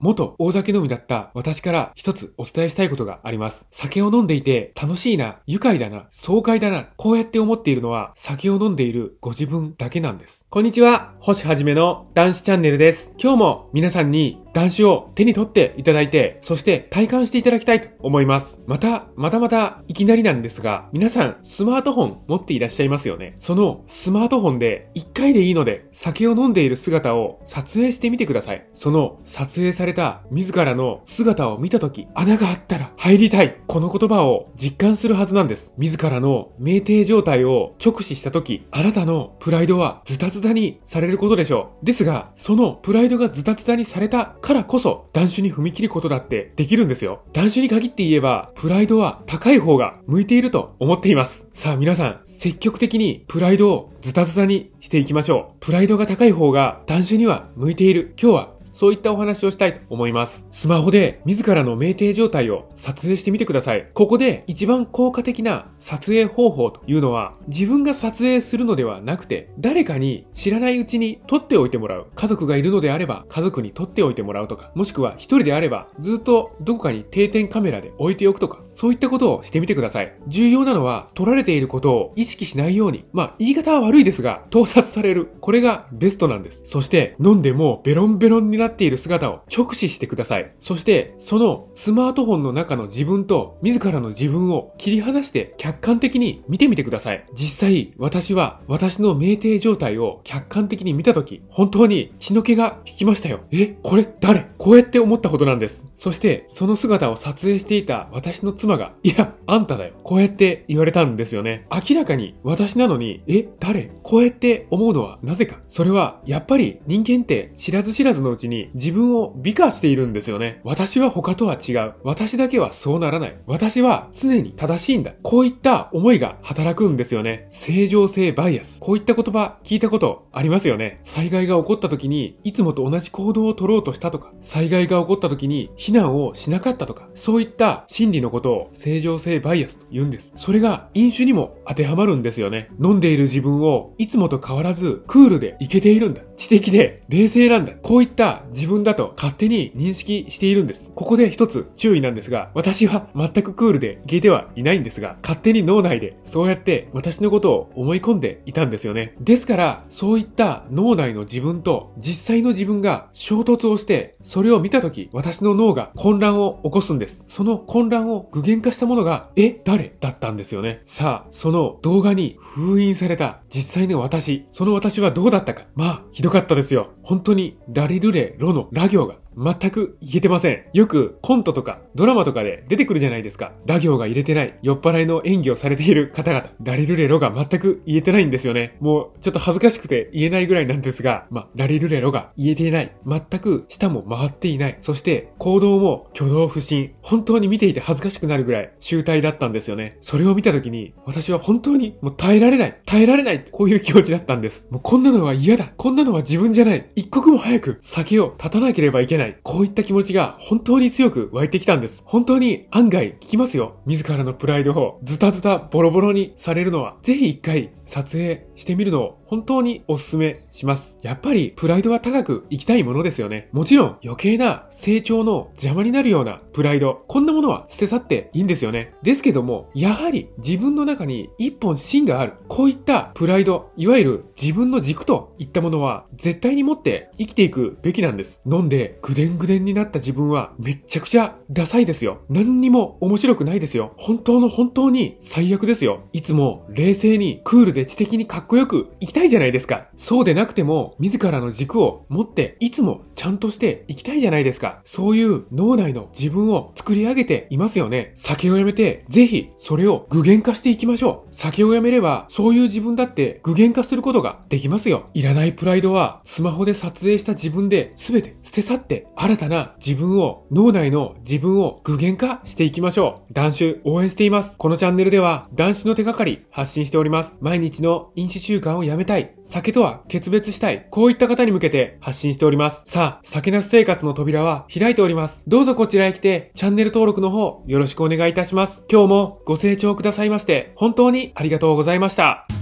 [0.00, 3.66] 元大酒飲みだった私から一つお伝えしたいことがあります。
[3.72, 10.46] 酒を飲んでいて楽しいな、愉快だな、爽快だな、こうやって思っているのは酒を飲んでいるご自分だけなんです。
[10.50, 13.12] こんにちは、星はじめの男子チャンネルです。
[13.20, 18.60] 今日も皆さんに男子を手に取っていただいて、そして体感していただきたいと思います。
[18.66, 23.36] また、またまた、いきなりなんですが、皆さん、スマートフォン持っていらっしゃいますよね。
[23.38, 28.66] そのスマートフォンで、1回でいいので、酒を飲んでいる姿を撮影してみてください。
[28.74, 33.60] その撮影された自らの姿を見たとき、穴があったら入りたい。
[33.68, 35.72] この言葉を実感するはずなんです。
[35.78, 41.86] 自らの酩酊状態を直視したとき、あなたのプライドはズタズタにされることでしょう。
[41.86, 47.20] ですが、そのプライドがズタズタにされたからこそ、断酒に踏み切ることだってできるんですよ。
[47.34, 51.46] 断酒に限って言えば、プライドは高い方が向いていると思っています。
[51.52, 55.56] さあ皆さん、積極的にプライドをズタズタにしていきましょう。
[55.60, 58.14] プライドが高い方が断酒には向いている。
[58.18, 60.46] 今日はそういったお話をしたいと思います。
[60.52, 63.88] スマホで自らの酩酊状態を撮影してみてください。
[63.92, 72.06] ここで一番効果的な撮影方法というのは、自分が撮影するのではなくて、誰かに知らないうちに撮っておいてもらう。
[72.14, 80.14] 家族がいるのであれば、家族に撮っておいてもらうとか、もしくは一人であれば、ずっとどこかに定点カメラで置いておくとか、そういったことをしてみてください。
[80.28, 85.30] 重要なのは、撮られていることを意識しないように、まあ、言い方は悪いですが、盗撮される。
[85.40, 86.62] これがベストなんです。
[86.64, 90.52] そして、飲んでもベロンベロンになっている姿を直視してください。
[90.58, 97.24] そして、そのスマートフォンの中の自分と自らの自分を切り離して客観的に見てみてください。
[97.34, 103.40] 実際、私は私の酩酊状態を客観的に見たとき、本当に血の気が引きましたよ。
[103.50, 104.46] え、これ誰？
[104.58, 105.84] こうやって思ったことなんです。
[105.96, 109.94] そして、その姿を撮影していた私の妻が、いや、あんただよ。
[110.04, 111.66] こうやって言われたんですよね。
[111.70, 113.90] 明らかに私なのに、え、誰？
[114.02, 115.60] こうやって思うのはなぜか。
[115.68, 120.60] それは、やっぱり人間って知らず知らずのうちに自分を美化しているんですよね。
[120.64, 121.94] 私は他とは違う。
[122.02, 123.38] 私だけはそうならない。
[123.46, 125.12] 私は常に正しいんだ。
[125.22, 127.48] こういった思いが働くんですよね。
[127.50, 128.78] 正常性バイアス。
[128.80, 131.00] こういった言葉聞いたことありますよね。
[131.04, 140.32] 災害が起こった時に、いつもと同じ行動を取ろうとしたとか、災害が起こった時に避難をしなかったとか、そういった心理のことを正常性バイアスと言うんです。
[140.36, 142.70] それが飲酒にも当てはまるんですよね。
[142.82, 146.22] 飲んでいる自分をいつもと変わらずクールでいけているんだ。
[146.38, 147.74] 知的で冷静なんだ。
[147.74, 150.92] こういった自分だと勝手に認識しているんです。
[150.94, 159.14] ここで一つ注意なんですが、私は全くクールで消えてはいないんですが、勝手に脳内でそうやって私のことを思い込んでいたんですよね。
[159.20, 167.24] ですから、そういった脳内の自分と実際の自分が衝突をして、それを見たとき、私の脳が混乱を起こすんです。
[167.28, 169.92] その混乱を具現化したものが、え、誰？
[170.00, 170.82] だったんですよね。
[170.86, 175.66] さあ、その動画に封印された実際の私、その私はどうだったか。
[175.74, 176.94] まあ、ひどかったですよ。
[177.02, 180.64] 本当に、ラリルレロのラ行が全く言えてません。
[180.72, 183.52] よくコントとかドラマとかで出てくるじゃないですか。
[183.66, 186.50] ラ行が入れてない、酔っ払いの演技をされている方々。
[186.62, 188.76] ラリルレロが全く言えてないんですよね。
[188.80, 192.92] もうちょっと恥ずかしくて言えないぐらいなんですが、ま、ラリルレロが言えていない。
[193.06, 194.76] 全く舌も回っていない。
[194.80, 196.92] そして行動も挙動不審。
[197.02, 199.98] 本当に見ていて恥ずかしくなるぐらい集体だったんですよね。
[200.00, 202.80] それを見た時に私は本当にもう耐えられない。
[202.86, 203.44] 耐えられない。
[203.50, 204.66] こういう気持ちだったんです。
[204.70, 205.72] もうこんなのは嫌だ。
[205.76, 206.86] こんなのは自分じゃない。
[206.96, 209.27] 一刻も早く酒を立たなければいけない。
[209.42, 212.02] こういった気持ちが本当に強く湧いてきたんです。
[212.04, 213.76] 本当に案外聞きますよ。
[213.86, 220.98] 自らのプライドをズタズタボロボロにされるのは、ぜひ一回撮影してみるのを本当にお勧めします。
[221.02, 223.48] やっぱりプライドは高く行きたいものですよね。
[223.52, 228.94] もちろん余計な成長の邪魔になるようなプライド、こんなものは捨て去っていいんですよね。
[229.02, 232.34] ですけども、やはり自分の中に一本芯がある。
[232.48, 238.42] こういったプライド、いわゆる自分の軸といったものは絶対に持って生きていくべきなんです。
[238.46, 242.22] 飲んでぐでんぐでんになった自分はめっちゃくちゃダサいですよ。
[242.28, 243.94] 何にも面白くないですよ。
[243.96, 246.08] 本当の本当に最悪ですよ。
[246.12, 249.88] いつも冷静にクールで知的にかっこよく生きたいじゃないですか。
[249.96, 254.80] そうでなくても、自らの軸を持って、いつもちゃんとして生きたいじゃないですか。
[254.84, 258.12] そういう脳内の自分を作り上げていますよね。
[258.14, 261.34] 酒をやめて、ぜひ、それを具現化していきましょう。
[261.34, 265.10] 酒をやめれば、そういう自分だって具現化することができますよ。
[265.14, 273.32] いらないプライドは、スマホで撮影した自分で全て捨て去って、新たな自分を、脳内の自分を具現化していきましょう。
[273.32, 274.54] 男子応援しています。
[274.56, 277.36] このチャンネルでは、男子の手がかり発信しております。
[277.40, 279.34] 毎日の飲酒習慣をやめたい。
[279.44, 280.86] 酒とは決別したい。
[280.90, 282.82] こういった方に向けて発信しております。
[282.86, 285.42] さあ、酒なし生活の扉は開いております。
[285.46, 288.86] どうぞこちらへ来て、チャンネル登録の方、よろしくお願いいたします。
[288.90, 292.57] 今日もご清聴くださいまして、本当にありがとうございました。